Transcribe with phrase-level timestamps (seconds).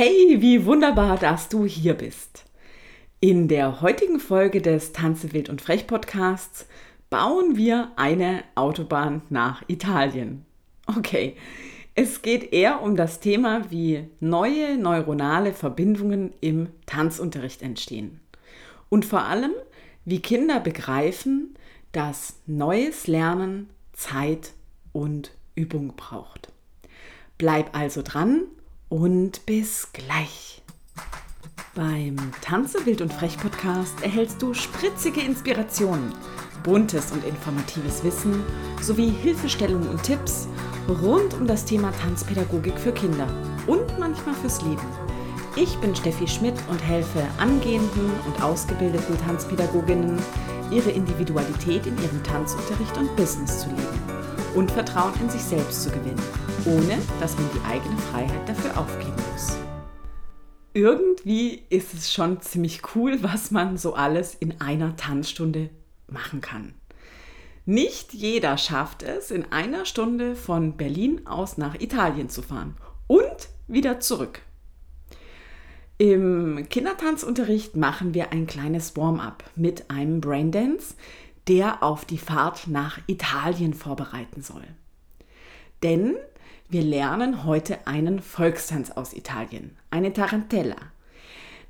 [0.00, 2.44] Hey, wie wunderbar, dass du hier bist.
[3.18, 6.68] In der heutigen Folge des Tanze wild und frech Podcasts
[7.10, 10.46] bauen wir eine Autobahn nach Italien.
[10.86, 11.34] Okay,
[11.96, 18.20] es geht eher um das Thema, wie neue neuronale Verbindungen im Tanzunterricht entstehen.
[18.88, 19.50] Und vor allem,
[20.04, 21.56] wie Kinder begreifen,
[21.90, 24.52] dass neues Lernen Zeit
[24.92, 26.52] und Übung braucht.
[27.36, 28.42] Bleib also dran
[28.88, 30.62] und bis gleich.
[31.74, 36.12] Beim Tanze wild und frech Podcast erhältst du spritzige Inspirationen,
[36.64, 38.42] buntes und informatives Wissen
[38.80, 40.48] sowie Hilfestellungen und Tipps
[41.02, 43.28] rund um das Thema Tanzpädagogik für Kinder
[43.66, 44.86] und manchmal fürs Leben.
[45.54, 50.18] Ich bin Steffi Schmidt und helfe angehenden und ausgebildeten Tanzpädagoginnen,
[50.70, 54.02] ihre Individualität in ihrem Tanzunterricht und Business zu leben
[54.54, 59.16] und Vertrauen in sich selbst zu gewinnen ohne dass man die eigene Freiheit dafür aufgeben
[59.32, 59.56] muss.
[60.74, 65.70] Irgendwie ist es schon ziemlich cool, was man so alles in einer Tanzstunde
[66.06, 66.74] machen kann.
[67.64, 73.48] Nicht jeder schafft es, in einer Stunde von Berlin aus nach Italien zu fahren und
[73.66, 74.40] wieder zurück.
[75.98, 80.94] Im Kindertanzunterricht machen wir ein kleines Warm-up mit einem Braindance,
[81.48, 84.64] der auf die Fahrt nach Italien vorbereiten soll.
[85.82, 86.14] Denn
[86.70, 90.76] wir lernen heute einen Volkstanz aus Italien, eine Tarantella.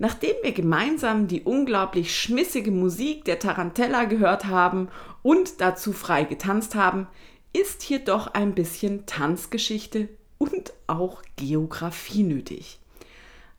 [0.00, 4.88] Nachdem wir gemeinsam die unglaublich schmissige Musik der Tarantella gehört haben
[5.22, 7.06] und dazu frei getanzt haben,
[7.52, 12.80] ist hier doch ein bisschen Tanzgeschichte und auch Geografie nötig.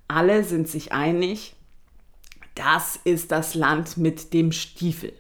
[0.09, 1.56] Alle sind sich einig,
[2.56, 5.14] das ist das Land mit dem Stiefel.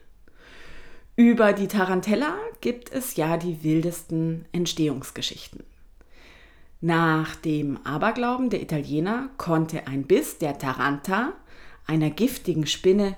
[1.15, 5.63] Über die Tarantella gibt es ja die wildesten Entstehungsgeschichten.
[6.81, 11.33] Nach dem Aberglauben der Italiener konnte ein Biss der Taranta,
[11.85, 13.17] einer giftigen Spinne,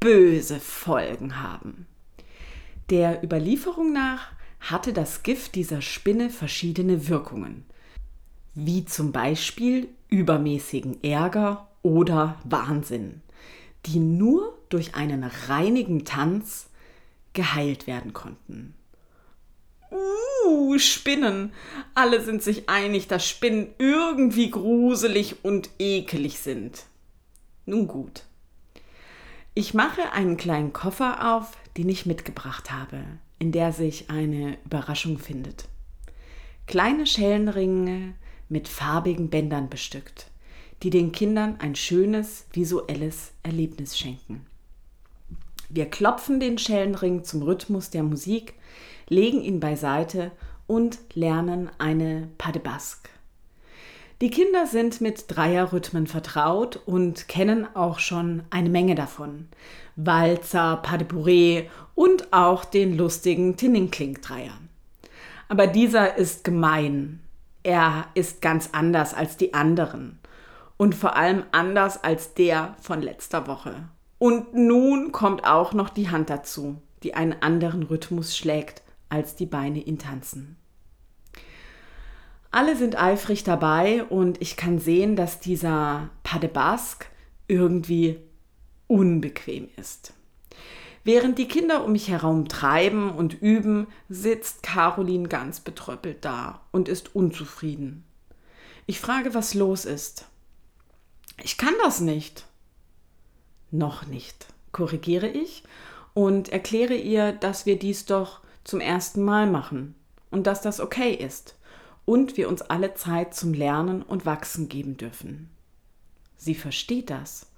[0.00, 1.86] böse Folgen haben.
[2.90, 7.64] Der Überlieferung nach hatte das Gift dieser Spinne verschiedene Wirkungen,
[8.54, 13.22] wie zum Beispiel übermäßigen Ärger oder Wahnsinn,
[13.86, 16.68] die nur durch einen reinigen Tanz
[17.32, 18.74] geheilt werden konnten.
[20.78, 21.52] Spinnen.
[21.94, 26.84] Alle sind sich einig, dass Spinnen irgendwie gruselig und ekelig sind.
[27.66, 28.24] Nun gut.
[29.54, 33.04] Ich mache einen kleinen Koffer auf, den ich mitgebracht habe,
[33.38, 35.66] in der sich eine Überraschung findet.
[36.66, 38.14] Kleine Schellenringe
[38.48, 40.26] mit farbigen Bändern bestückt,
[40.82, 44.46] die den Kindern ein schönes visuelles Erlebnis schenken.
[45.68, 48.54] Wir klopfen den Schellenring zum Rhythmus der Musik,
[49.08, 50.32] legen ihn beiseite
[50.70, 53.10] und lernen eine Pas de Basque.
[54.20, 59.48] Die Kinder sind mit Dreierrhythmen vertraut und kennen auch schon eine Menge davon.
[59.96, 61.64] Walzer, Pas de Bourrée
[61.96, 64.52] und auch den lustigen Tinninkling-Dreier.
[65.48, 67.18] Aber dieser ist gemein.
[67.64, 70.20] Er ist ganz anders als die anderen.
[70.76, 73.74] Und vor allem anders als der von letzter Woche.
[74.18, 79.46] Und nun kommt auch noch die Hand dazu, die einen anderen Rhythmus schlägt als die
[79.46, 80.56] Beine ihn tanzen.
[82.50, 87.06] Alle sind eifrig dabei und ich kann sehen, dass dieser Pas de Basque
[87.46, 88.18] irgendwie
[88.88, 90.14] unbequem ist.
[91.04, 96.88] Während die Kinder um mich herum treiben und üben, sitzt Caroline ganz betröppelt da und
[96.88, 98.04] ist unzufrieden.
[98.86, 100.26] Ich frage, was los ist.
[101.42, 102.46] Ich kann das nicht.
[103.70, 105.62] Noch nicht, korrigiere ich
[106.12, 109.94] und erkläre ihr, dass wir dies doch zum ersten Mal machen
[110.30, 111.56] und dass das okay ist
[112.04, 115.50] und wir uns alle Zeit zum Lernen und Wachsen geben dürfen.
[116.36, 117.50] Sie versteht das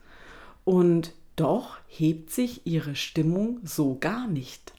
[0.65, 4.73] und doch hebt sich ihre Stimmung so gar nicht.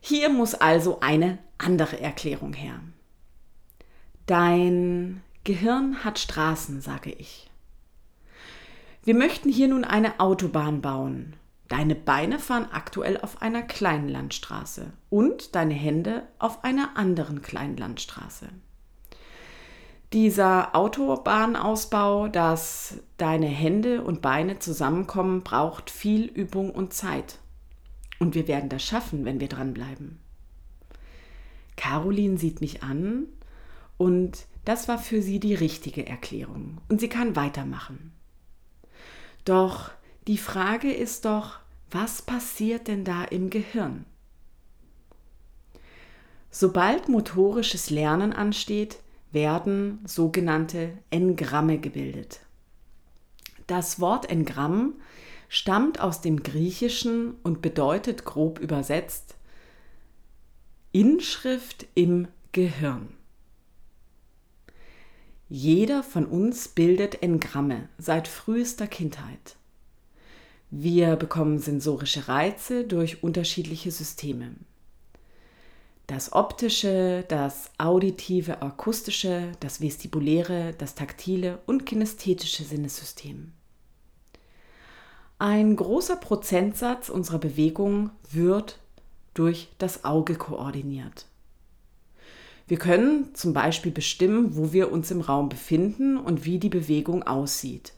[0.00, 2.80] Hier muss also eine andere Erklärung her.
[4.26, 7.50] Dein Gehirn hat Straßen, sage ich.
[9.04, 11.34] Wir möchten hier nun eine Autobahn bauen
[11.72, 17.78] Deine Beine fahren aktuell auf einer kleinen Landstraße und deine Hände auf einer anderen kleinen
[17.78, 18.50] Landstraße.
[20.12, 27.38] Dieser Autobahnausbau, dass deine Hände und Beine zusammenkommen, braucht viel Übung und Zeit.
[28.18, 30.18] Und wir werden das schaffen, wenn wir dranbleiben.
[31.76, 33.28] Caroline sieht mich an
[33.96, 38.12] und das war für sie die richtige Erklärung und sie kann weitermachen.
[39.46, 39.90] Doch
[40.26, 41.61] die Frage ist doch,
[41.92, 44.06] was passiert denn da im Gehirn?
[46.50, 48.98] Sobald motorisches Lernen ansteht,
[49.30, 52.40] werden sogenannte Engramme gebildet.
[53.66, 54.94] Das Wort Engramm
[55.48, 59.36] stammt aus dem Griechischen und bedeutet grob übersetzt
[60.92, 63.08] Inschrift im Gehirn.
[65.48, 69.56] Jeder von uns bildet Engramme seit frühester Kindheit.
[70.74, 74.52] Wir bekommen sensorische Reize durch unterschiedliche Systeme.
[76.06, 83.52] Das optische, das auditive, akustische, das vestibuläre, das taktile und kinästhetische Sinnessystem.
[85.38, 88.78] Ein großer Prozentsatz unserer Bewegung wird
[89.34, 91.26] durch das Auge koordiniert.
[92.66, 97.24] Wir können zum Beispiel bestimmen, wo wir uns im Raum befinden und wie die Bewegung
[97.24, 97.92] aussieht.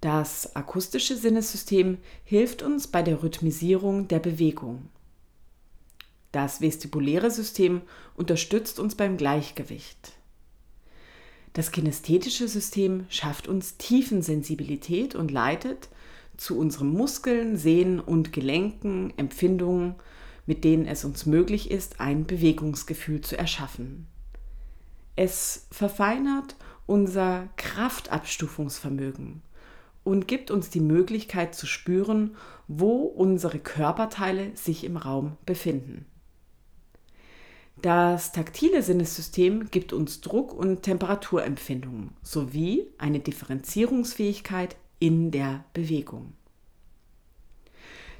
[0.00, 4.88] Das akustische Sinnessystem hilft uns bei der Rhythmisierung der Bewegung.
[6.30, 7.82] Das vestibuläre System
[8.14, 10.12] unterstützt uns beim Gleichgewicht.
[11.52, 15.88] Das kinästhetische System schafft uns Tiefensensibilität und leitet
[16.36, 19.96] zu unseren Muskeln, Sehnen und Gelenken Empfindungen,
[20.46, 24.06] mit denen es uns möglich ist, ein Bewegungsgefühl zu erschaffen.
[25.16, 26.54] Es verfeinert
[26.86, 29.42] unser Kraftabstufungsvermögen
[30.04, 32.36] und gibt uns die Möglichkeit zu spüren,
[32.66, 36.06] wo unsere Körperteile sich im Raum befinden.
[37.82, 46.32] Das taktile Sinnessystem gibt uns Druck- und Temperaturempfindungen sowie eine Differenzierungsfähigkeit in der Bewegung.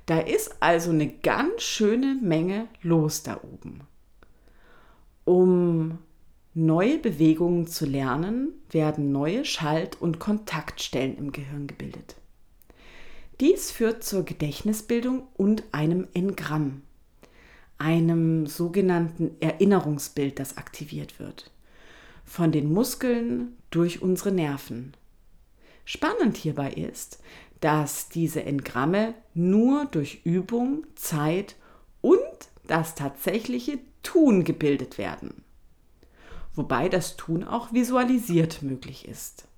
[0.06, 3.80] Da ist also eine ganz schöne Menge los da oben.
[5.24, 5.98] Um
[6.54, 12.16] neue Bewegungen zu lernen, werden neue Schalt- und Kontaktstellen im Gehirn gebildet.
[13.40, 16.82] Dies führt zur Gedächtnisbildung und einem Engramm,
[17.76, 21.50] einem sogenannten Erinnerungsbild, das aktiviert wird.
[22.24, 24.94] Von den Muskeln durch unsere Nerven.
[25.84, 27.20] Spannend hierbei ist,
[27.60, 31.56] dass diese Engramme nur durch Übung, Zeit
[32.00, 32.18] und
[32.66, 35.44] das tatsächliche Tun gebildet werden
[36.58, 39.48] wobei das Tun auch visualisiert möglich ist.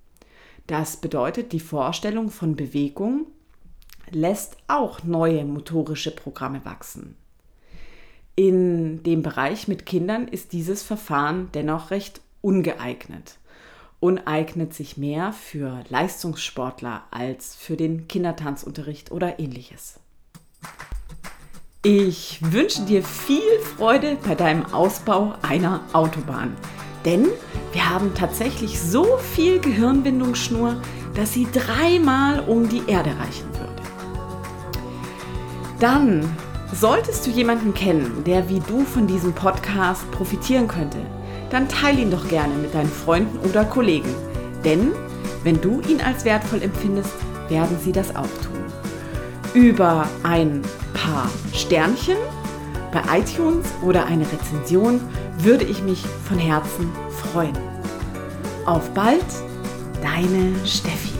[0.68, 3.26] Das bedeutet, die Vorstellung von Bewegung
[4.10, 7.16] lässt auch neue motorische Programme wachsen.
[8.36, 13.38] In dem Bereich mit Kindern ist dieses Verfahren dennoch recht ungeeignet
[13.98, 20.00] und eignet sich mehr für Leistungssportler als für den Kindertanzunterricht oder ähnliches.
[21.82, 26.56] Ich wünsche dir viel Freude bei deinem Ausbau einer Autobahn.
[27.04, 27.28] Denn
[27.72, 30.76] wir haben tatsächlich so viel Gehirnbindungsschnur,
[31.14, 33.82] dass sie dreimal um die Erde reichen würde.
[35.78, 36.36] Dann
[36.72, 40.98] solltest du jemanden kennen, der wie du von diesem Podcast profitieren könnte,
[41.50, 44.14] dann teile ihn doch gerne mit deinen Freunden oder Kollegen.
[44.64, 44.92] Denn
[45.42, 47.14] wenn du ihn als wertvoll empfindest,
[47.48, 48.64] werden sie das auch tun.
[49.54, 50.62] Über ein
[50.94, 52.16] paar Sternchen
[52.92, 55.00] bei iTunes oder eine Rezension
[55.38, 57.56] würde ich mich von Herzen freuen.
[58.66, 59.24] Auf bald,
[60.02, 61.19] deine Steffi.